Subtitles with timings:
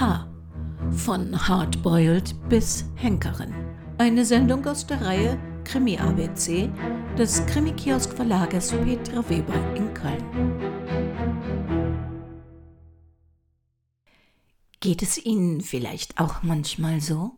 [0.00, 0.28] H.
[0.92, 3.52] Von Hardboiled bis Henkerin.
[3.98, 6.70] Eine Sendung aus der Reihe Krimi ABC
[7.18, 10.22] des Krimi-Kiosk Verlages Petra Weber in Köln.
[14.78, 17.32] Geht es Ihnen vielleicht auch manchmal so?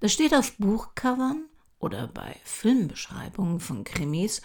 [0.00, 1.44] Da steht auf Buchcovern
[1.78, 4.42] oder bei Filmbeschreibungen von Krimis,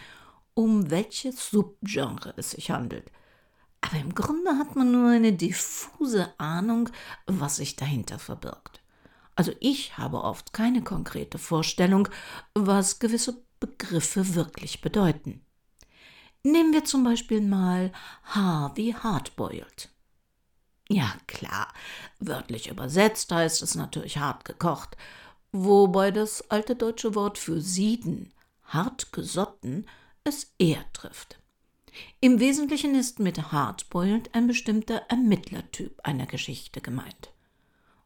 [0.53, 3.11] um welches Subgenre es sich handelt.
[3.85, 6.89] Aber im Grunde hat man nur eine diffuse Ahnung,
[7.27, 8.81] was sich dahinter verbirgt.
[9.35, 12.09] Also ich habe oft keine konkrete Vorstellung,
[12.55, 15.45] was gewisse Begriffe wirklich bedeuten.
[16.41, 17.91] Nehmen wir zum Beispiel mal
[18.23, 19.89] Harvey Hardboiled.
[20.89, 21.71] Ja, klar,
[22.19, 24.97] wörtlich übersetzt heißt es natürlich hart gekocht,
[25.51, 28.33] wobei das alte deutsche Wort für sieden,
[28.63, 29.85] hart gesotten,
[30.23, 31.39] es eher trifft.
[32.19, 37.31] Im Wesentlichen ist mit Hardboiled ein bestimmter Ermittlertyp einer Geschichte gemeint.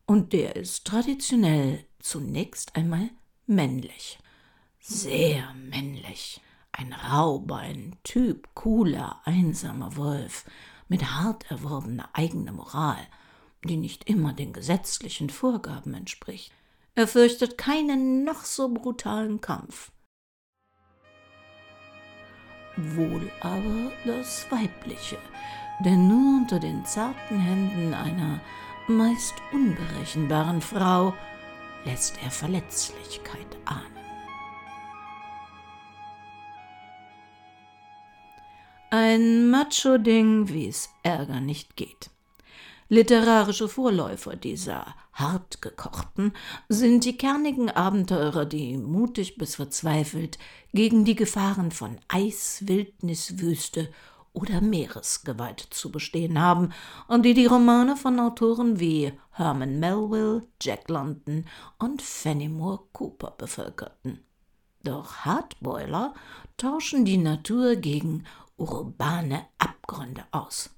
[0.05, 3.09] Und der ist traditionell zunächst einmal
[3.45, 4.19] männlich.
[4.80, 6.41] Sehr männlich.
[6.72, 10.45] Ein Raubein, Typ, cooler, einsamer Wolf,
[10.88, 13.06] mit hart erworbener eigener Moral,
[13.63, 16.52] die nicht immer den gesetzlichen Vorgaben entspricht.
[16.95, 19.91] Er fürchtet keinen noch so brutalen Kampf
[22.95, 25.17] wohl aber das Weibliche,
[25.80, 28.39] denn nur unter den zarten Händen einer
[28.88, 31.13] meist unberechenbaren Frau
[31.85, 34.00] lässt er Verletzlichkeit ahnen.
[38.91, 42.09] Ein Macho-Ding, wie es Ärger nicht geht.
[42.91, 46.33] Literarische Vorläufer dieser hartgekochten
[46.69, 50.39] sind die kernigen Abenteurer, die mutig bis verzweifelt
[50.73, 53.93] gegen die Gefahren von Eis, Wildnis, Wüste
[54.33, 56.73] oder Meeresgewalt zu bestehen haben
[57.07, 61.45] und die die Romane von Autoren wie Herman Melville, Jack London
[61.77, 64.25] und Fenimore Cooper bevölkerten.
[64.81, 66.16] Doch Hardboiler
[66.57, 68.23] tauschen die Natur gegen
[68.57, 70.72] urbane Abgründe aus.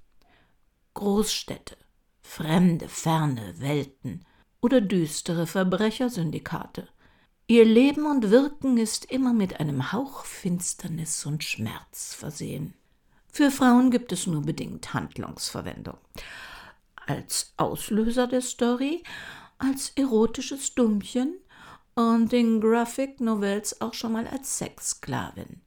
[0.93, 1.77] Großstädte,
[2.31, 4.25] fremde, ferne Welten
[4.61, 6.87] oder düstere Verbrechersyndikate.
[7.47, 12.73] Ihr Leben und Wirken ist immer mit einem Hauch Finsternis und Schmerz versehen.
[13.33, 15.97] Für Frauen gibt es nur bedingt Handlungsverwendung.
[17.05, 19.03] Als Auslöser der Story,
[19.57, 21.35] als erotisches Dummchen
[21.95, 25.59] und in Graphic Novels auch schon mal als Sexsklavin.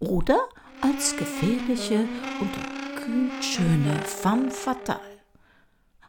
[0.00, 0.48] Oder
[0.80, 2.08] als gefährliche
[2.40, 2.50] und
[2.96, 5.13] kühlt schöne femme fatale.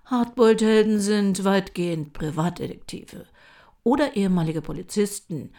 [0.05, 3.25] Hardboiled-Helden sind weitgehend Privatdetektive
[3.83, 5.51] oder ehemalige Polizisten,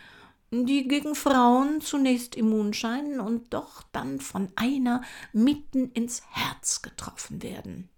[0.53, 5.03] die gegen Frauen zunächst immun scheinen und doch dann von einer
[5.33, 7.89] mitten ins Herz getroffen werden.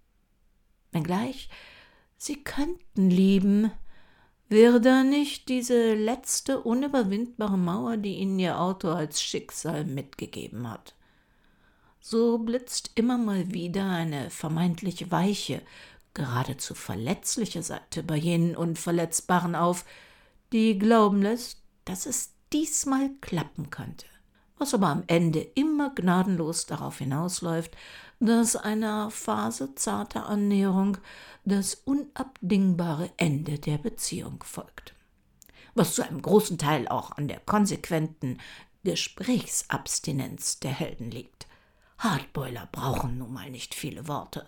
[0.91, 1.49] Wenngleich
[2.17, 3.71] sie könnten lieben,
[4.49, 10.95] wäre da nicht diese letzte unüberwindbare Mauer, die ihnen ihr Auto als Schicksal mitgegeben hat.
[12.01, 15.61] So blitzt immer mal wieder eine vermeintlich weiche,
[16.13, 19.85] geradezu verletzliche Seite bei jenen Unverletzbaren auf,
[20.51, 24.05] die glauben lässt, dass es diesmal klappen könnte,
[24.57, 27.75] was aber am Ende immer gnadenlos darauf hinausläuft,
[28.19, 30.97] dass einer Phase zarter Annäherung
[31.45, 34.93] das unabdingbare Ende der Beziehung folgt.
[35.75, 38.39] Was zu einem großen Teil auch an der konsequenten
[38.83, 41.47] Gesprächsabstinenz der Helden liegt.
[41.97, 44.47] Hardboiler brauchen nun mal nicht viele Worte,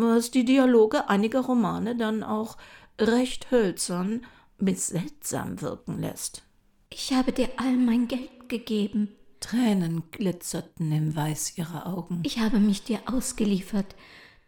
[0.00, 2.56] was die Dialoge einiger Romane dann auch
[3.00, 4.24] recht hölzern
[4.58, 6.42] bis seltsam wirken lässt.
[6.90, 9.14] Ich habe dir all mein Geld gegeben.
[9.40, 12.22] Tränen glitzerten im Weiß ihrer Augen.
[12.24, 13.94] Ich habe mich dir ausgeliefert,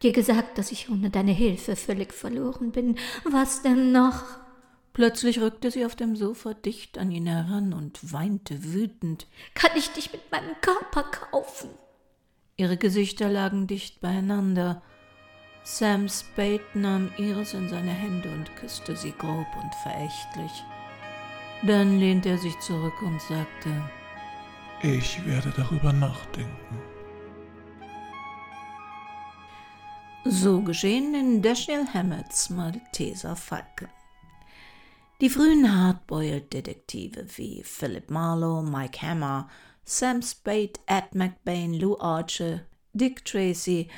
[0.03, 2.97] dir gesagt, dass ich ohne deine Hilfe völlig verloren bin.
[3.25, 4.25] Was denn noch?
[4.93, 9.29] Plötzlich rückte sie auf dem Sofa dicht an ihn heran und weinte wütend.
[9.55, 11.71] Kann ich dich mit meinem Körper kaufen?
[12.57, 14.83] Ihre Gesichter lagen dicht beieinander.
[15.63, 20.65] Sam Spade nahm Iris in seine Hände und küsste sie grob und verächtlich.
[21.63, 23.71] Dann lehnte er sich zurück und sagte,
[24.83, 26.79] Ich werde darüber nachdenken.
[30.25, 33.89] So geschehen in Dashiell Hammetts Malteser Falken.
[35.21, 39.51] Die frühen Hardboiled-Detektive wie Philip Marlowe, Mike Hammer,
[39.85, 42.61] Sam Spade, Ed McBain, Lou Archer,
[42.95, 43.89] Dick Tracy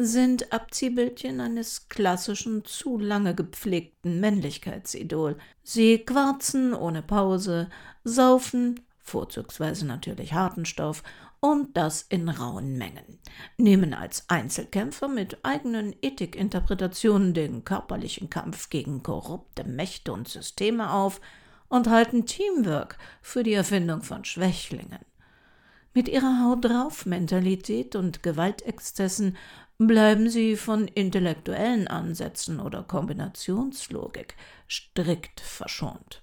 [0.00, 5.36] sind Abziehbildchen eines klassischen, zu lange gepflegten Männlichkeitsidol.
[5.64, 7.68] Sie quarzen ohne Pause,
[8.04, 11.02] saufen, vorzugsweise natürlich harten Stoff,
[11.40, 13.18] und das in rauen Mengen,
[13.56, 21.20] nehmen als Einzelkämpfer mit eigenen Ethikinterpretationen den körperlichen Kampf gegen korrupte Mächte und Systeme auf
[21.68, 24.98] und halten Teamwork für die Erfindung von Schwächlingen.
[25.94, 29.36] Mit ihrer Haut drauf Mentalität und Gewaltexzessen
[29.78, 34.36] bleiben sie von intellektuellen Ansätzen oder Kombinationslogik
[34.68, 36.22] strikt verschont.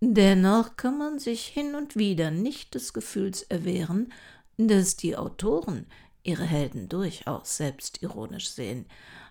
[0.00, 4.12] Dennoch kann man sich hin und wieder nicht des Gefühls erwehren,
[4.58, 5.86] dass die Autoren
[6.22, 8.86] ihre Helden durchaus selbstironisch sehen.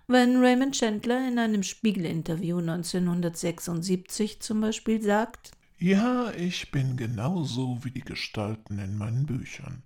[0.07, 7.91] Wenn Raymond Chandler in einem Spiegel-Interview 1976 zum Beispiel sagt: Ja, ich bin genauso wie
[7.91, 9.83] die Gestalten in meinen Büchern.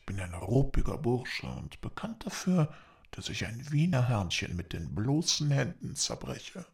[0.00, 2.72] Ich bin ein ruppiger Bursche und bekannt dafür,
[3.12, 6.64] dass ich ein Wiener Hörnchen mit den bloßen Händen zerbreche.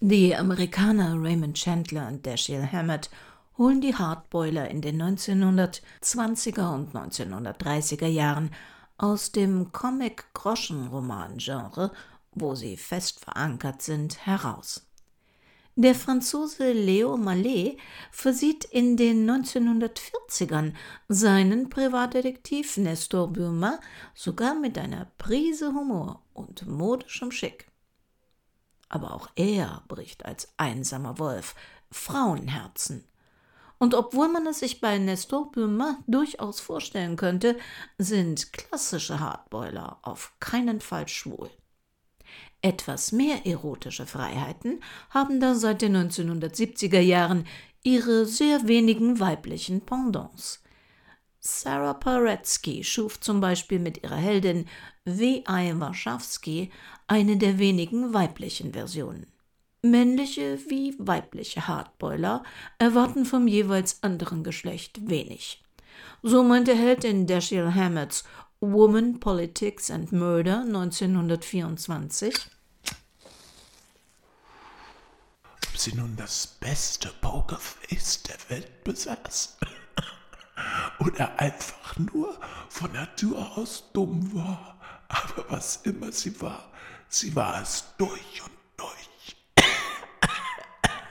[0.00, 3.10] Die Amerikaner Raymond Chandler und Dashiell Hammett
[3.58, 8.50] holen die Hardboiler in den 1920er und 1930er Jahren
[8.96, 11.90] aus dem Comic-Groschenroman-Genre,
[12.32, 14.89] wo sie fest verankert sind, heraus.
[15.82, 17.78] Der Franzose Leo Mallet
[18.10, 20.74] versieht in den 1940ern
[21.08, 23.80] seinen Privatdetektiv Nestor Burma
[24.14, 27.70] sogar mit einer Prise Humor und modischem Schick
[28.90, 31.54] aber auch er bricht als einsamer Wolf
[31.90, 33.04] Frauenherzen.
[33.78, 37.56] Und obwohl man es sich bei Nestor Böhmer durchaus vorstellen könnte,
[37.96, 41.48] sind klassische Hardboiler auf keinen Fall schwul.
[42.62, 47.46] Etwas mehr erotische Freiheiten haben da seit den 1970er Jahren
[47.82, 50.62] ihre sehr wenigen weiblichen Pendants.
[51.38, 54.66] Sarah Paretsky schuf zum Beispiel mit ihrer Heldin
[55.06, 55.80] W.I.
[55.80, 56.70] Warschawski
[57.06, 59.26] eine der wenigen weiblichen Versionen.
[59.82, 62.44] Männliche wie weibliche Hardboiler
[62.78, 65.62] erwarten vom jeweils anderen Geschlecht wenig.
[66.22, 68.24] So meinte Heldin Dashiell Hammetts
[68.62, 72.34] Woman, Politics and Murder 1924.
[75.66, 79.56] Ob sie nun das beste Pokerface der Welt besaß
[80.98, 84.78] oder einfach nur von Natur aus dumm war.
[85.08, 86.70] Aber was immer sie war,
[87.08, 89.36] sie war es durch und durch.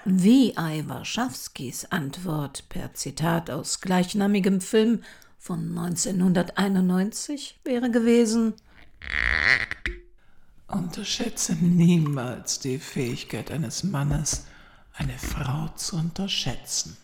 [0.05, 0.83] Wie I.
[0.87, 5.03] Warschawskis Antwort per Zitat aus gleichnamigem Film
[5.39, 8.53] von 1991 wäre gewesen:
[10.67, 14.45] Unterschätze niemals die Fähigkeit eines Mannes,
[14.93, 16.97] eine Frau zu unterschätzen.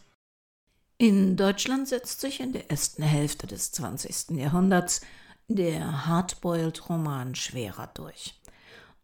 [0.97, 4.37] In Deutschland setzt sich in der ersten Hälfte des 20.
[4.37, 5.01] Jahrhunderts
[5.47, 8.39] der Hardboiled-Roman schwerer durch.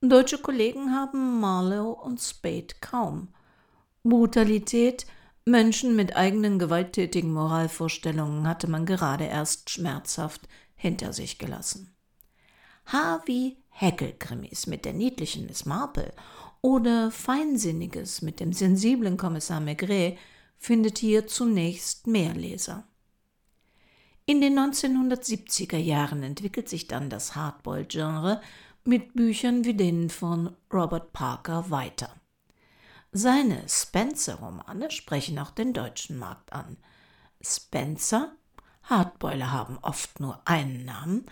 [0.02, 3.30] Deutsche Kollegen haben Marlowe und Spade kaum.
[4.04, 5.06] Brutalität,
[5.46, 11.96] Menschen mit eigenen gewalttätigen Moralvorstellungen hatte man gerade erst schmerzhaft hinter sich gelassen.
[12.86, 16.14] Harvey Heckel-Krimis mit der niedlichen Miss Marple
[16.62, 20.18] oder Feinsinniges mit dem sensiblen Kommissar Maigret
[20.58, 22.88] findet hier zunächst mehr Leser.
[24.28, 28.42] In den 1970er Jahren entwickelt sich dann das Hardboiled-Genre
[28.84, 32.21] mit Büchern wie denen von Robert Parker weiter.
[33.12, 36.78] Seine Spencer-Romane sprechen auch den deutschen Markt an.
[37.42, 38.34] Spencer?
[38.84, 41.26] Hardboiler haben oft nur einen Namen.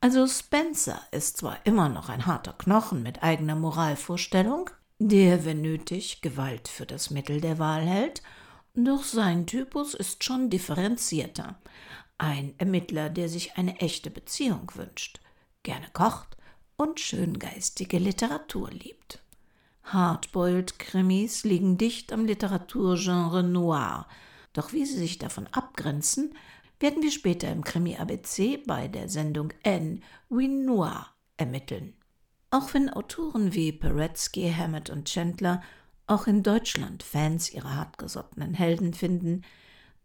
[0.00, 6.22] Also Spencer ist zwar immer noch ein harter Knochen mit eigener Moralvorstellung, der, wenn nötig,
[6.22, 8.22] Gewalt für das Mittel der Wahl hält
[8.84, 11.58] doch sein Typus ist schon differenzierter.
[12.16, 15.20] Ein Ermittler, der sich eine echte Beziehung wünscht,
[15.64, 16.36] gerne kocht
[16.76, 19.20] und schöngeistige Literatur liebt.
[19.92, 24.06] Hardboiled-Krimis liegen dicht am Literaturgenre Noir,
[24.52, 26.34] doch wie sie sich davon abgrenzen,
[26.80, 31.94] werden wir später im Krimi ABC bei der Sendung N wie Noir ermitteln.
[32.50, 35.62] Auch wenn Autoren wie Peretzky, Hammett und Chandler
[36.06, 39.42] auch in Deutschland Fans ihrer hartgesottenen Helden finden.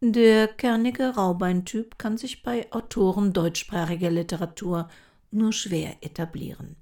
[0.01, 4.89] Der kernige Raubeintyp kann sich bei Autoren deutschsprachiger Literatur
[5.31, 6.75] nur schwer etablieren.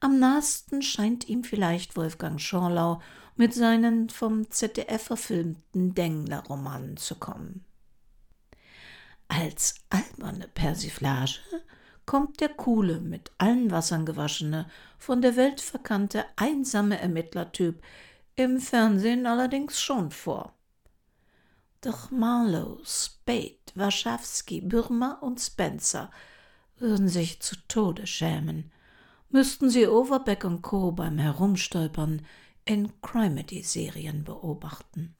[0.00, 3.00] Am nahesten scheint ihm vielleicht Wolfgang Schorlau
[3.36, 7.64] mit seinen vom ZDF verfilmten Dengler-Romanen zu kommen.
[9.28, 11.40] Als alberne Persiflage
[12.06, 17.82] kommt der coole, mit allen Wassern gewaschene, von der Welt verkannte, einsame Ermittlertyp
[18.36, 20.52] im Fernsehen allerdings schon vor.
[21.80, 26.10] Doch Marlowe, Spade, Warschawski, Bürmer und Spencer
[26.78, 28.70] würden sich zu Tode schämen,
[29.34, 30.92] müssten sie Overbeck und Co.
[30.92, 32.24] beim Herumstolpern
[32.64, 35.16] in Crimedy-Serien beobachten.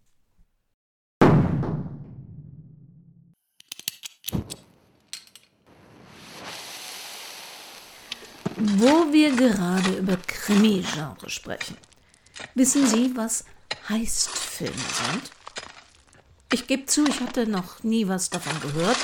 [8.56, 11.76] Wo wir gerade über Krimi-Genre sprechen,
[12.54, 13.44] wissen Sie, was
[13.88, 15.33] Heistfilme sind?
[16.52, 18.99] Ich gebe zu, ich hatte noch nie was davon gehört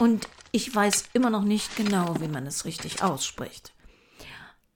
[0.00, 3.75] und ich weiß immer noch nicht genau, wie man es richtig ausspricht.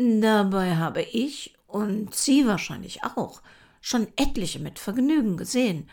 [0.02, 3.42] Dabei habe ich und Sie wahrscheinlich auch
[3.83, 5.90] schon etliche mit Vergnügen gesehen,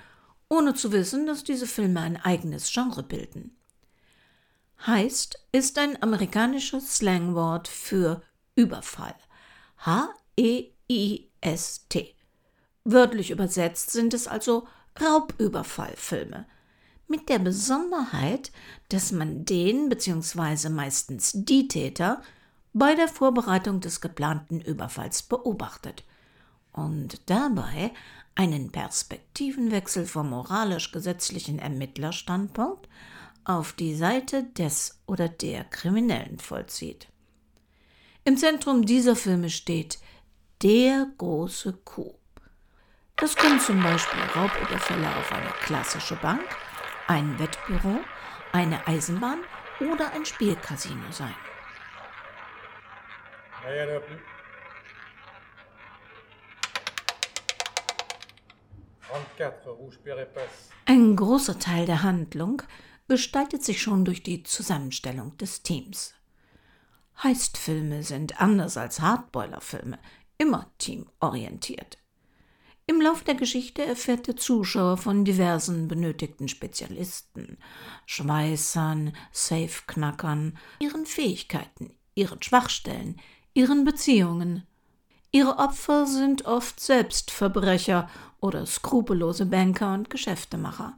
[0.48, 3.58] ohne zu wissen, dass diese Filme ein eigenes Genre bilden.
[4.86, 8.22] Heist ist ein amerikanisches Slangwort für
[8.56, 9.16] Überfall.
[9.80, 10.56] H-E-I-S-T.
[12.86, 14.70] Wörtlich übersetzt sind es also
[15.02, 16.46] Raubüberfallfilme.
[17.10, 18.54] Mit der Besonderheit,
[18.88, 20.70] dass man den bzw.
[20.70, 22.22] meistens die Täter
[22.78, 26.04] bei der Vorbereitung des geplanten Überfalls beobachtet
[26.72, 27.92] und dabei
[28.36, 32.88] einen Perspektivenwechsel vom moralisch-gesetzlichen Ermittlerstandpunkt
[33.46, 37.08] auf die Seite des oder der Kriminellen vollzieht.
[38.26, 40.00] Im Zentrum dieser Filme steht
[40.62, 42.20] der große Coup.
[43.16, 46.46] Das können zum Beispiel Raubüberfälle auf eine klassische Bank,
[47.08, 48.02] ein Wettbüro,
[48.52, 49.40] eine Eisenbahn
[49.80, 51.34] oder ein Spielcasino sein.
[60.86, 62.62] Ein großer Teil der Handlung
[63.08, 66.14] gestaltet sich schon durch die Zusammenstellung des Teams.
[67.24, 69.98] Heistfilme sind anders als Hardboiler-Filme
[70.38, 71.98] immer teamorientiert.
[72.86, 77.58] Im Lauf der Geschichte erfährt der Zuschauer von diversen benötigten Spezialisten,
[78.06, 83.20] Schweißern, Safeknackern, ihren Fähigkeiten, ihren Schwachstellen,
[83.58, 84.68] ihren Beziehungen.
[85.32, 88.08] Ihre Opfer sind oft selbst Verbrecher
[88.40, 90.96] oder skrupellose Banker und Geschäftemacher.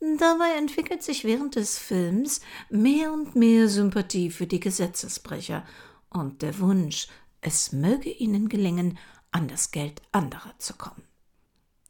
[0.00, 5.64] Dabei entwickelt sich während des Films mehr und mehr Sympathie für die Gesetzesbrecher
[6.10, 7.06] und der Wunsch,
[7.40, 8.98] es möge ihnen gelingen,
[9.30, 11.04] an das Geld anderer zu kommen.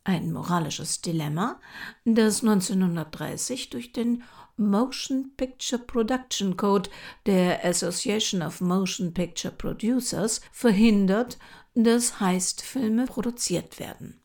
[0.04, 1.60] Ein moralisches Dilemma,
[2.04, 4.22] das 1930 durch den
[4.58, 6.90] Motion Picture Production Code
[7.26, 11.38] der Association of Motion Picture Producers verhindert,
[11.74, 14.20] dass Heistfilme produziert werden.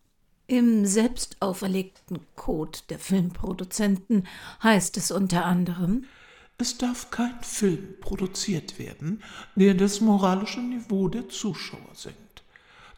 [0.48, 4.28] Im selbst auferlegten Code der Filmproduzenten
[4.62, 6.06] heißt es unter anderem
[6.58, 9.24] Es darf kein Film produziert werden,
[9.56, 12.33] der das moralische Niveau der Zuschauer senkt.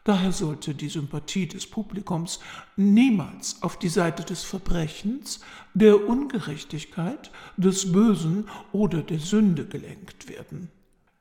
[0.06, 2.38] Daher sollte die Sympathie des Publikums
[2.76, 5.40] niemals auf die Seite des Verbrechens,
[5.74, 10.70] der Ungerechtigkeit, des Bösen oder der Sünde gelenkt werden.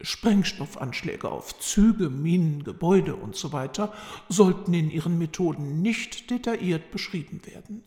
[0.02, 3.70] Sprengstoffanschläge auf Züge, Minen, Gebäude usw.
[3.74, 3.90] So
[4.30, 7.84] sollten in ihren Methoden nicht detailliert beschrieben werden.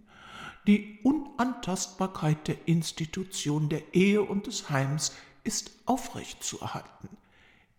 [0.66, 5.12] Die Unantastbarkeit der Institution der Ehe und des Heims
[5.44, 7.08] ist aufrechtzuerhalten.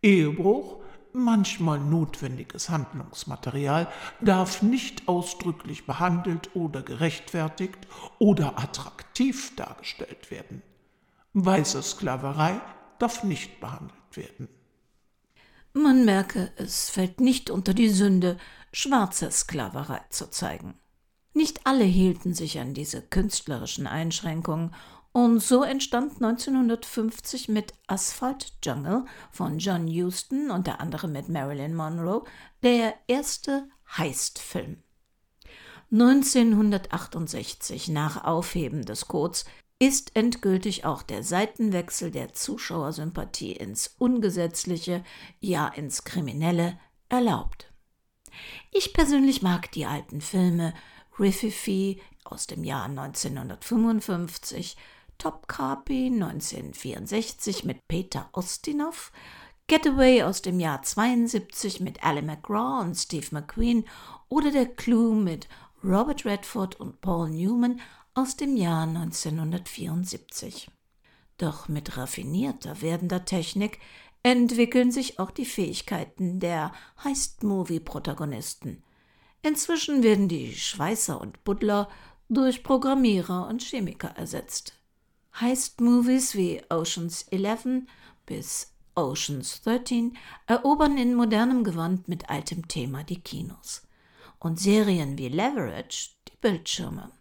[0.01, 0.77] Ehebruch,
[1.13, 3.87] manchmal notwendiges Handlungsmaterial,
[4.21, 7.87] darf nicht ausdrücklich behandelt oder gerechtfertigt
[8.19, 10.61] oder attraktiv dargestellt werden.
[11.33, 12.59] Weiße Sklaverei
[12.97, 14.47] darf nicht behandelt werden.
[15.73, 18.37] Man merke, es fällt nicht unter die Sünde,
[18.73, 20.73] schwarze Sklaverei zu zeigen.
[21.33, 24.73] Nicht alle hielten sich an diese künstlerischen Einschränkungen
[25.11, 32.23] und so entstand 1950 mit Asphalt Jungle von John Huston, unter anderem mit Marilyn Monroe,
[32.61, 34.83] der erste Heist-Film.
[35.91, 39.45] 1968, nach Aufheben des Codes,
[39.79, 45.03] ist endgültig auch der Seitenwechsel der Zuschauersympathie ins Ungesetzliche,
[45.39, 47.71] ja ins Kriminelle erlaubt.
[48.71, 50.73] Ich persönlich mag die alten Filme
[51.17, 54.77] Riffifi aus dem Jahr 1955,
[55.19, 59.11] Topkapi 1964 mit Peter Ostinov,
[59.67, 63.85] Getaway aus dem Jahr 72 mit Ali McGraw und Steve McQueen
[64.29, 65.47] oder Der Clue mit
[65.83, 67.81] Robert Redford und Paul Newman
[68.13, 70.71] aus dem Jahr 1974.
[71.37, 73.79] Doch mit raffinierter werdender Technik
[74.23, 76.71] entwickeln sich auch die Fähigkeiten der
[77.03, 78.83] Heist-Movie-Protagonisten.
[79.41, 81.89] Inzwischen werden die Schweißer und Buddler
[82.29, 84.78] durch Programmierer und Chemiker ersetzt.
[85.39, 87.83] Heist-Movies wie Oceans 11
[88.25, 90.17] bis Oceans 13
[90.47, 93.83] erobern in modernem Gewand mit altem Thema die Kinos
[94.39, 97.11] und Serien wie Leverage die Bildschirme.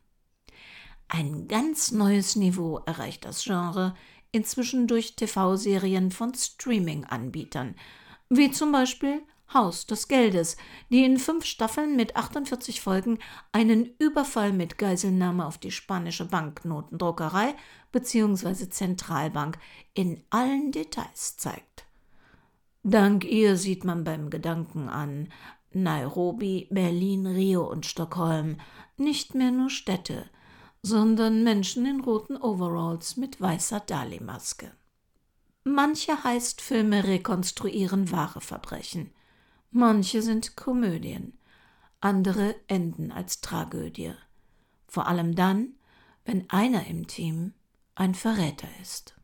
[1.09, 3.95] Ein ganz neues Niveau erreicht das Genre
[4.33, 7.77] inzwischen durch TV-Serien von Streaming-Anbietern,
[8.29, 10.57] wie zum Beispiel Haus des Geldes,
[10.91, 13.19] die in fünf Staffeln mit 48 Folgen
[13.53, 17.55] einen Überfall mit Geiselnahme auf die spanische Banknotendruckerei
[17.93, 18.69] bzw.
[18.69, 19.59] Zentralbank
[19.95, 21.87] in allen Details zeigt.
[22.83, 25.29] Dank ihr sieht man beim Gedanken an
[25.73, 28.59] Nairobi, Berlin, Rio und Stockholm
[28.97, 30.29] nicht mehr nur Städte,
[30.83, 34.73] sondern Menschen in roten Overalls mit weißer Dali-Maske.
[35.65, 39.11] Manche Heistfilme rekonstruieren wahre Verbrechen.
[39.71, 41.39] Manche sind Komödien,
[42.01, 44.13] andere enden als Tragödie.
[44.87, 45.75] Vor allem dann,
[46.25, 47.53] wenn einer im Team
[47.95, 49.15] ein Verräter ist.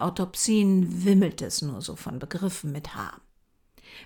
[0.00, 3.20] Autopsien wimmelt es nur so von Begriffen mit H.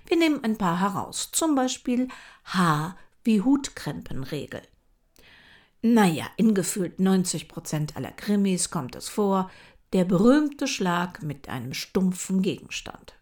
[0.05, 2.07] Wir nehmen ein paar heraus, zum Beispiel
[2.45, 4.61] H wie Hutkrempenregel.
[5.81, 9.49] Naja, in gefühlt 90 Prozent aller Krimis kommt es vor,
[9.93, 13.15] der berühmte Schlag mit einem stumpfen Gegenstand.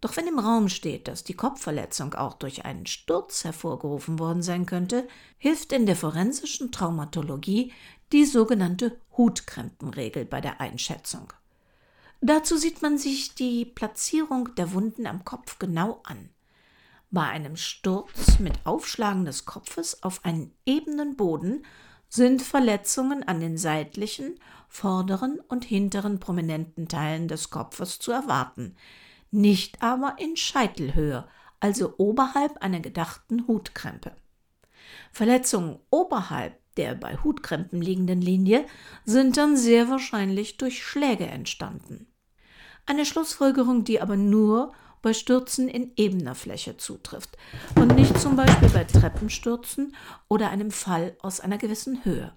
[0.00, 4.66] Doch wenn im Raum steht, dass die Kopfverletzung auch durch einen Sturz hervorgerufen worden sein
[4.66, 7.72] könnte, hilft in der forensischen Traumatologie
[8.12, 11.32] die sogenannte Hutkrempenregel bei der Einschätzung.
[12.20, 16.30] Dazu sieht man sich die Platzierung der Wunden am Kopf genau an.
[17.10, 21.64] Bei einem Sturz mit Aufschlagen des Kopfes auf einen ebenen Boden
[22.08, 28.76] sind Verletzungen an den seitlichen, vorderen und hinteren prominenten Teilen des Kopfes zu erwarten,
[29.30, 31.26] nicht aber in Scheitelhöhe,
[31.60, 34.16] also oberhalb einer gedachten Hutkrempe.
[35.12, 38.64] Verletzungen oberhalb der bei Hutkrempen liegenden Linie
[39.04, 42.06] sind dann sehr wahrscheinlich durch Schläge entstanden.
[42.86, 47.36] Eine Schlussfolgerung, die aber nur bei Stürzen in ebener Fläche zutrifft
[47.76, 49.94] und nicht zum Beispiel bei Treppenstürzen
[50.28, 52.32] oder einem Fall aus einer gewissen Höhe.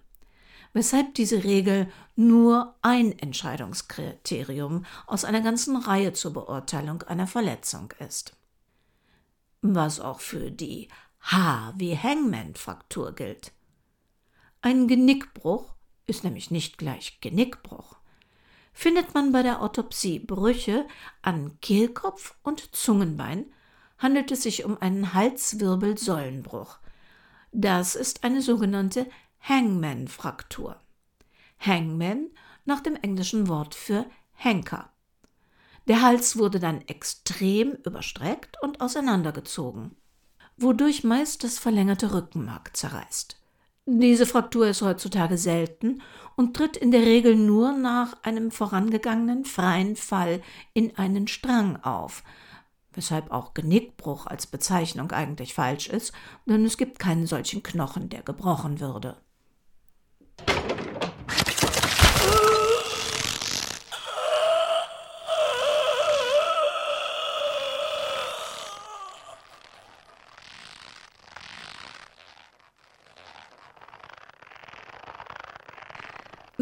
[0.73, 8.37] Weshalb diese Regel nur ein Entscheidungskriterium aus einer ganzen Reihe zur Beurteilung einer Verletzung ist.
[9.61, 10.87] Was auch für die
[11.21, 13.51] H wie Hangman-Fraktur gilt.
[14.63, 15.73] Ein Genickbruch
[16.05, 17.95] ist nämlich nicht gleich Genickbruch.
[18.73, 20.87] Findet man bei der Autopsie Brüche
[21.23, 23.51] an Kehlkopf und Zungenbein,
[23.97, 26.77] handelt es sich um einen Halswirbelsäulenbruch.
[27.51, 30.79] Das ist eine sogenannte Hangman-Fraktur.
[31.57, 32.29] Hangman
[32.63, 34.91] nach dem englischen Wort für Henker.
[35.87, 39.95] Der Hals wurde dann extrem überstreckt und auseinandergezogen,
[40.55, 43.40] wodurch meist das verlängerte Rückenmark zerreißt.
[43.99, 46.01] Diese Fraktur ist heutzutage selten
[46.37, 50.41] und tritt in der Regel nur nach einem vorangegangenen freien Fall
[50.73, 52.23] in einen Strang auf,
[52.93, 56.13] weshalb auch Genickbruch als Bezeichnung eigentlich falsch ist,
[56.45, 59.17] denn es gibt keinen solchen Knochen, der gebrochen würde.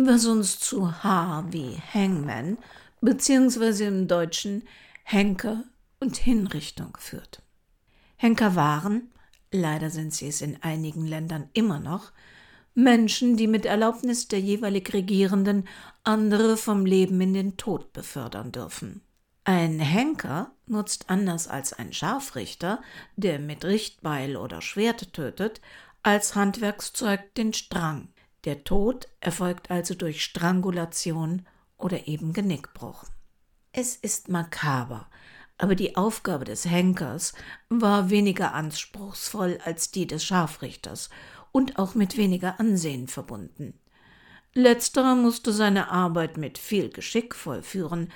[0.07, 2.57] Was uns zu H wie Hangman
[3.01, 4.63] beziehungsweise im Deutschen
[5.03, 5.63] Henker
[5.99, 7.41] und Hinrichtung führt.
[8.17, 9.12] Henker waren,
[9.51, 12.12] leider sind sie es in einigen Ländern immer noch,
[12.75, 15.67] Menschen, die mit Erlaubnis der jeweilig Regierenden
[16.03, 19.01] andere vom Leben in den Tod befördern dürfen.
[19.43, 22.81] Ein Henker nutzt anders als ein Scharfrichter,
[23.15, 25.59] der mit Richtbeil oder Schwert tötet,
[26.03, 28.09] als Handwerkszeug den Strang,
[28.45, 31.45] der Tod erfolgt also durch Strangulation
[31.78, 33.06] oder eben Genickbruch.
[33.71, 35.08] Es ist makaber,
[35.58, 37.34] aber die Aufgabe des Henkers
[37.69, 41.10] war weniger anspruchsvoll als die des Scharfrichters
[41.52, 43.73] und auch mit weniger Ansehen verbunden.
[44.54, 48.12] Letzterer musste seine Arbeit mit viel Geschick vollführen,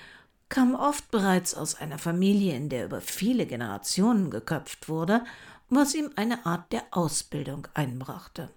[0.49, 5.23] kam oft bereits aus einer Familie, in der über viele Generationen geköpft wurde,
[5.69, 8.49] was ihm eine Art der Ausbildung einbrachte.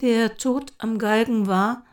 [0.00, 1.84] Der Tod am Galgen war,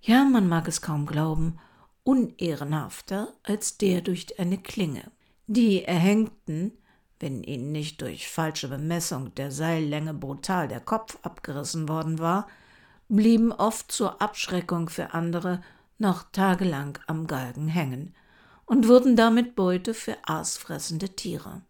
[0.00, 1.58] ja, man mag es kaum glauben,
[2.04, 5.10] unehrenhafter als der durch eine Klinge.
[5.48, 6.70] Die Erhängten,
[7.18, 12.46] wenn ihnen nicht durch falsche Bemessung der Seillänge brutal der Kopf abgerissen worden war,
[13.08, 15.62] blieben oft zur Abschreckung für andere
[15.98, 18.14] noch tagelang am Galgen hängen
[18.66, 21.62] und wurden damit Beute für aasfressende Tiere.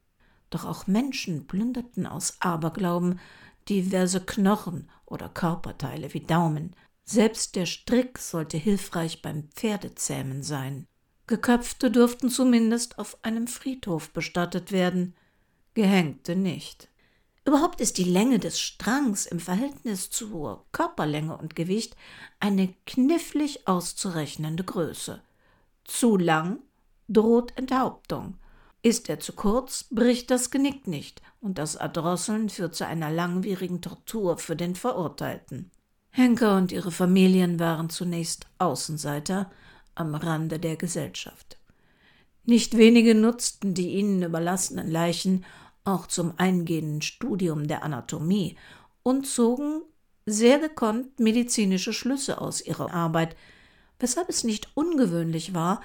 [0.50, 3.20] Doch auch Menschen plünderten aus Aberglauben
[3.68, 6.74] diverse Knochen oder Körperteile wie Daumen.
[7.04, 10.86] Selbst der Strick sollte hilfreich beim Pferdezähmen sein.
[11.26, 15.14] Geköpfte durften zumindest auf einem Friedhof bestattet werden,
[15.74, 16.88] Gehängte nicht.
[17.44, 21.96] Überhaupt ist die Länge des Strangs im Verhältnis zur Körperlänge und Gewicht
[22.38, 25.22] eine knifflig auszurechnende Größe.
[25.84, 26.60] Zu lang
[27.08, 28.38] droht Enthauptung.
[28.82, 33.80] Ist er zu kurz, bricht das Genick nicht, und das Erdrosseln führt zu einer langwierigen
[33.80, 35.70] Tortur für den Verurteilten.
[36.10, 39.50] Henker und ihre Familien waren zunächst Außenseiter
[39.94, 41.58] am Rande der Gesellschaft.
[42.44, 45.44] Nicht wenige nutzten die ihnen überlassenen Leichen
[45.84, 48.56] auch zum eingehenden Studium der Anatomie
[49.02, 49.82] und zogen
[50.26, 53.36] sehr gekonnt medizinische Schlüsse aus ihrer Arbeit,
[53.98, 55.80] weshalb es nicht ungewöhnlich war,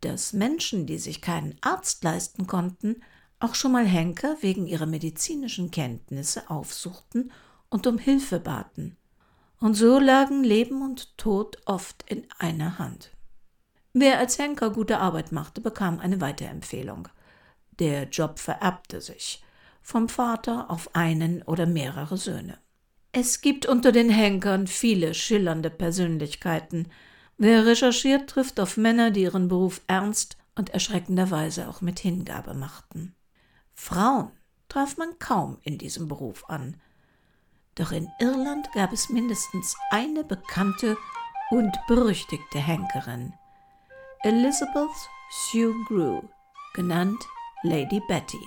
[0.00, 3.02] dass Menschen, die sich keinen Arzt leisten konnten,
[3.38, 7.32] auch schon mal Henker wegen ihrer medizinischen Kenntnisse aufsuchten
[7.68, 8.96] und um Hilfe baten.
[9.58, 13.10] Und so lagen Leben und Tod oft in einer Hand.
[13.92, 17.08] Wer als Henker gute Arbeit machte, bekam eine Weiterempfehlung.
[17.78, 19.42] Der Job vererbte sich
[19.82, 22.58] vom Vater auf einen oder mehrere Söhne.
[23.12, 26.88] Es gibt unter den Henkern viele schillernde Persönlichkeiten.
[27.38, 33.14] Wer recherchiert, trifft auf Männer, die ihren Beruf ernst und erschreckenderweise auch mit Hingabe machten.
[33.74, 34.30] Frauen
[34.68, 36.80] traf man kaum in diesem Beruf an.
[37.74, 40.96] Doch in Irland gab es mindestens eine bekannte
[41.50, 43.34] und berüchtigte Henkerin.
[44.22, 44.96] Elizabeth
[45.30, 46.22] Sue Grew,
[46.74, 47.22] genannt
[47.62, 48.40] Lady Betty.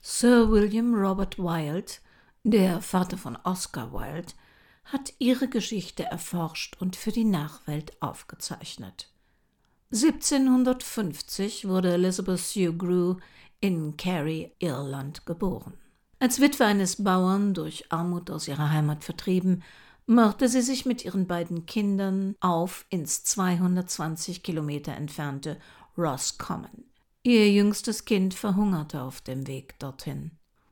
[0.00, 1.94] Sir William Robert Wilde,
[2.44, 4.32] der Vater von Oscar Wilde,
[4.86, 9.10] hat ihre Geschichte erforscht und für die Nachwelt aufgezeichnet.
[9.92, 13.16] 1750 wurde Elizabeth Sue Grew
[13.60, 15.74] in Kerry, Irland, geboren.
[16.18, 19.62] Als Witwe eines Bauern durch Armut aus ihrer Heimat vertrieben,
[20.06, 25.58] machte sie sich mit ihren beiden Kindern auf ins 220 Kilometer entfernte
[25.98, 26.84] Roscommon.
[27.22, 30.30] Ihr jüngstes Kind verhungerte auf dem Weg dorthin.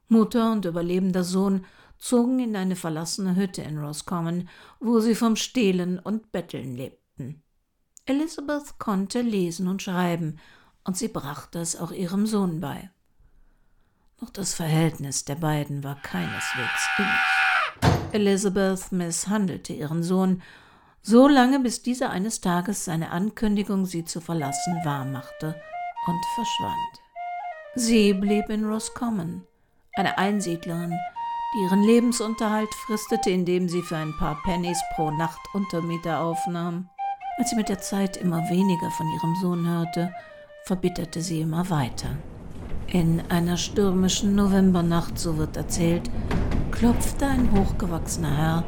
[0.08, 1.64] Mutter und überlebender Sohn
[2.04, 7.42] zogen in eine verlassene Hütte in Roscommon, wo sie vom Stehlen und Betteln lebten.
[8.04, 10.38] Elizabeth konnte lesen und schreiben,
[10.84, 12.90] und sie brachte es auch ihrem Sohn bei.
[14.20, 18.12] Doch das Verhältnis der beiden war keineswegs innig.
[18.12, 20.42] Elizabeth misshandelte ihren Sohn,
[21.00, 25.58] so lange bis dieser eines Tages seine Ankündigung, sie zu verlassen, wahrmachte
[26.06, 27.00] und verschwand.
[27.76, 29.46] Sie blieb in Roscommon,
[29.94, 30.98] eine Einsiedlerin,
[31.54, 36.88] ihren Lebensunterhalt fristete, indem sie für ein paar Pennies pro Nacht Untermiete aufnahm.
[37.38, 40.12] Als sie mit der Zeit immer weniger von ihrem Sohn hörte,
[40.64, 42.16] verbitterte sie immer weiter.
[42.86, 46.10] In einer stürmischen Novembernacht, so wird erzählt,
[46.70, 48.64] klopfte ein hochgewachsener Herr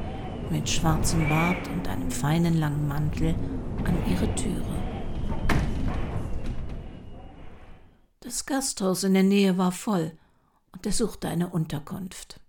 [0.51, 3.35] mit schwarzem Bart und einem feinen langen Mantel
[3.85, 4.63] an ihre Türe.
[8.21, 10.13] Das Gasthaus in der Nähe war voll,
[10.73, 12.41] und er suchte eine Unterkunft.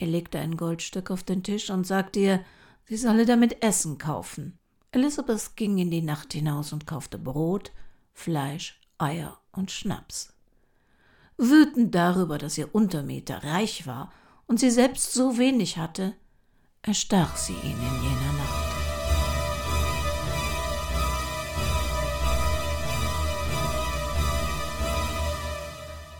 [0.00, 2.44] Er legte ein Goldstück auf den Tisch und sagte ihr,
[2.86, 4.58] sie solle damit Essen kaufen.
[4.92, 7.70] Elizabeth ging in die Nacht hinaus und kaufte Brot,
[8.14, 10.32] Fleisch, Eier und Schnaps.
[11.36, 14.10] Wütend darüber, dass ihr Untermieter reich war
[14.46, 16.14] und sie selbst so wenig hatte,
[16.80, 18.70] erstach sie ihn in jener Nacht.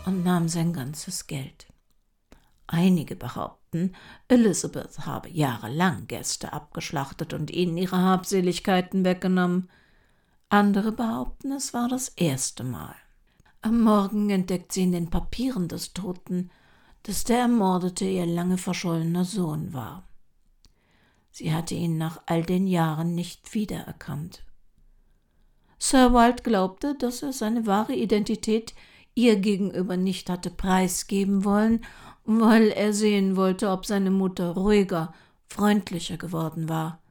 [0.03, 1.67] und nahm sein ganzes Geld.
[2.67, 3.60] Einige behaupten,
[4.27, 9.69] Elizabeth habe jahrelang Gäste abgeschlachtet und ihnen ihre Habseligkeiten weggenommen.
[10.49, 12.95] Andere behaupten, es war das erste Mal.
[13.61, 16.51] Am Morgen entdeckt sie in den Papieren des Toten,
[17.03, 20.07] dass der Ermordete ihr lange verschollener Sohn war.
[21.31, 24.43] Sie hatte ihn nach all den Jahren nicht wiedererkannt.
[25.79, 28.75] Sir Wilde glaubte, dass er seine wahre Identität
[29.15, 31.85] ihr gegenüber nicht hatte preisgeben wollen,
[32.25, 35.13] weil er sehen wollte, ob seine Mutter ruhiger,
[35.47, 37.01] freundlicher geworden war.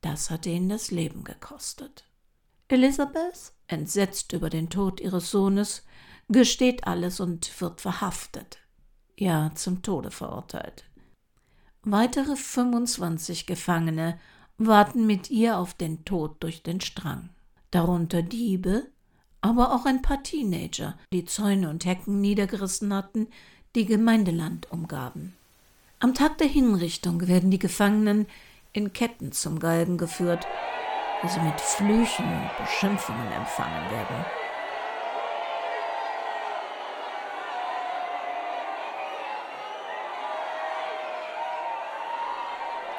[0.00, 2.04] Das hatte ihn das Leben gekostet.
[2.68, 5.84] Elizabeth, entsetzt über den Tod ihres Sohnes,
[6.28, 8.58] gesteht alles und wird verhaftet,
[9.18, 10.84] ja zum Tode verurteilt.
[11.82, 14.18] Weitere 25 Gefangene
[14.56, 17.30] warten mit ihr auf den Tod durch den Strang,
[17.70, 18.86] darunter Diebe,
[19.40, 23.28] aber auch ein paar Teenager, die Zäune und Hecken niedergerissen hatten,
[23.74, 25.34] die Gemeindeland umgaben.
[25.98, 28.26] Am Tag der Hinrichtung werden die Gefangenen
[28.72, 30.46] in Ketten zum Galgen geführt,
[31.22, 34.24] wo sie mit Flüchen und Beschimpfungen empfangen werden.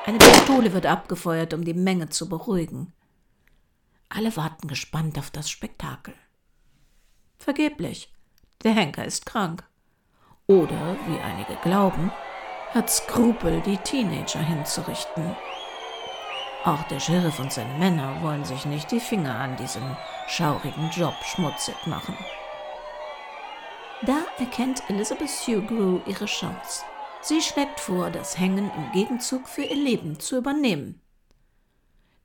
[0.05, 2.91] Eine Pistole wird abgefeuert, um die Menge zu beruhigen.
[4.09, 6.13] Alle warten gespannt auf das Spektakel.
[7.37, 8.11] Vergeblich.
[8.63, 9.63] Der Henker ist krank.
[10.47, 12.11] Oder, wie einige glauben,
[12.73, 15.35] hat Skrupel, die Teenager hinzurichten.
[16.65, 19.95] Auch der Sheriff und seine Männer wollen sich nicht die Finger an diesem
[20.27, 22.17] schaurigen Job schmutzig machen.
[24.05, 26.83] Da erkennt Elizabeth Hugh ihre Chance.
[27.21, 30.99] Sie schlägt vor, das Hängen im Gegenzug für ihr Leben zu übernehmen.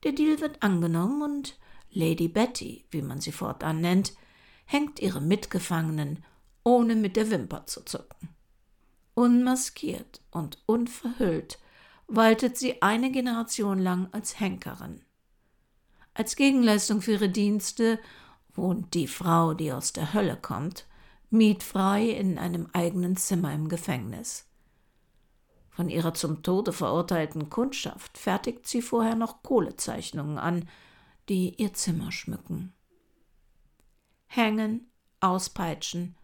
[0.02, 1.58] Der Deal wird angenommen und
[1.90, 4.14] Lady Betty, wie man sie fortan nennt,
[4.64, 6.24] hängt ihre Mitgefangenen,
[6.64, 8.28] ohne mit der Wimper zu zucken.
[9.14, 11.58] Unmaskiert und unverhüllt
[12.06, 15.02] waltet sie eine Generation lang als Henkerin.
[16.14, 17.98] Als Gegenleistung für ihre Dienste
[18.54, 20.86] wohnt die Frau, die aus der Hölle kommt,
[21.30, 24.46] mietfrei in einem eigenen Zimmer im Gefängnis.
[25.70, 30.68] Von ihrer zum Tode verurteilten Kundschaft fertigt sie vorher noch Kohlezeichnungen an,
[31.28, 32.72] die ihr Zimmer schmücken.
[34.26, 34.90] Hängen,
[35.20, 36.16] auspeitschen.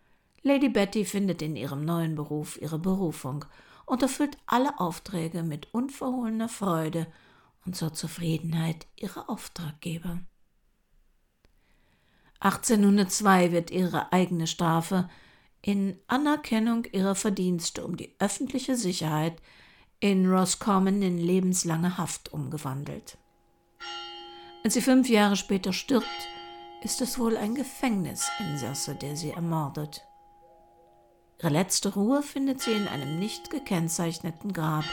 [0.46, 3.46] Lady Betty findet in ihrem neuen Beruf ihre Berufung
[3.86, 7.06] und erfüllt alle Aufträge mit unverhohlener Freude
[7.64, 10.20] und zur Zufriedenheit ihrer Auftraggeber.
[12.40, 15.08] 1802 wird ihre eigene Strafe
[15.62, 19.40] in Anerkennung ihrer Verdienste um die öffentliche Sicherheit
[19.98, 23.16] in Roscommon in lebenslange Haft umgewandelt.
[24.62, 26.06] Als sie fünf Jahre später stirbt,
[26.82, 30.04] ist es wohl ein Gefängnisinsasse, der sie ermordet.
[31.38, 34.84] Ihre letzte Ruhe findet sie in einem nicht gekennzeichneten Grab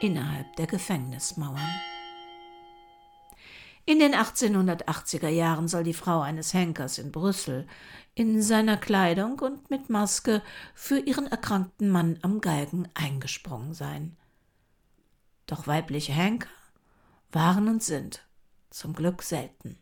[0.00, 1.80] innerhalb der Gefängnismauern.
[3.86, 7.66] In den 1880er Jahren soll die Frau eines Henkers in Brüssel
[8.14, 10.42] in seiner Kleidung und mit Maske
[10.74, 14.16] für ihren erkrankten Mann am Galgen eingesprungen sein.
[15.46, 16.48] Doch weibliche Henker
[17.32, 18.24] waren und sind
[18.70, 19.78] zum Glück selten.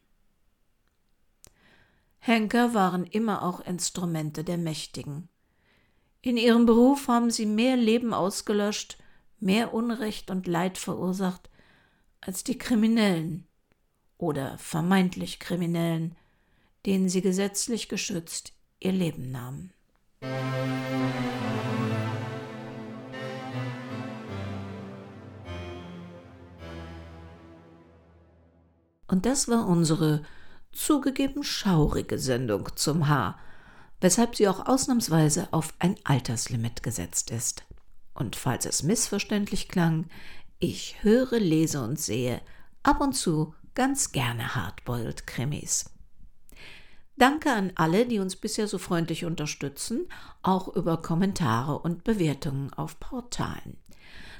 [2.19, 5.29] Henker waren immer auch Instrumente der Mächtigen.
[6.21, 8.99] In ihrem Beruf haben sie mehr Leben ausgelöscht,
[9.39, 11.49] mehr Unrecht und Leid verursacht
[12.21, 13.47] als die Kriminellen
[14.17, 16.17] oder vermeintlich Kriminellen,
[16.87, 19.73] denen sie gesetzlich geschützt ihr Leben nahmen.
[29.07, 30.23] Und das war unsere
[30.73, 33.39] zugegeben schaurige Sendung zum Haar,
[34.01, 37.65] weshalb sie auch ausnahmsweise auf ein Alterslimit gesetzt ist.
[38.15, 40.07] Und falls es missverständlich klang,
[40.59, 42.41] ich höre, lese und sehe
[42.83, 45.91] ab und zu ganz gerne Hardboiled Krimis.
[47.17, 50.09] Danke an alle, die uns bisher so freundlich unterstützen,
[50.43, 53.77] auch über Kommentare und Bewertungen auf Portalen.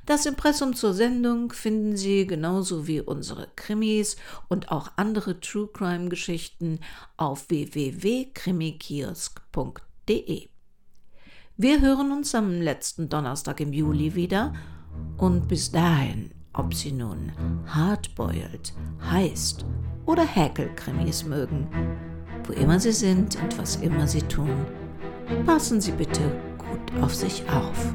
[0.09, 4.17] Das Impressum zur Sendung finden Sie genauso wie unsere Krimis
[4.49, 6.81] und auch andere True Crime Geschichten
[7.19, 10.49] auf www.krimikiosk.de.
[11.59, 14.55] Wir hören uns am letzten Donnerstag im Juli wieder
[15.19, 17.31] und bis dahin ob sie nun
[17.67, 18.73] hardboiled,
[19.11, 19.67] heißt
[20.07, 21.69] oder Häkelkrimis mögen.
[22.45, 24.65] Wo immer sie sind und was immer sie tun,
[25.45, 27.95] passen Sie bitte gut auf sich auf.